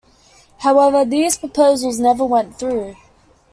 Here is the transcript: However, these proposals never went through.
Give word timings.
However, 0.61 1.05
these 1.05 1.37
proposals 1.37 1.99
never 1.99 2.25
went 2.25 2.57
through. 2.57 2.95